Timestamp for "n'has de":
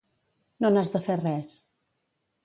0.75-1.01